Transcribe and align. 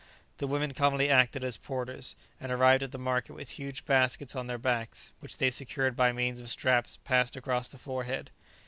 The 0.39 0.47
women 0.47 0.73
commonly 0.73 1.11
acted 1.11 1.43
as 1.43 1.57
porters, 1.57 2.15
and 2.39 2.51
arrived 2.51 2.81
at 2.81 2.91
the 2.91 2.97
market 2.97 3.33
with 3.35 3.49
huge 3.49 3.85
baskets 3.85 4.35
on 4.35 4.47
their 4.47 4.57
backs, 4.57 5.11
which 5.19 5.37
they 5.37 5.51
secured 5.51 5.95
by 5.95 6.11
means 6.11 6.39
of 6.39 6.49
straps 6.49 6.97
passed 7.03 7.35
across 7.35 7.67
the 7.67 7.77
forehead. 7.77 8.31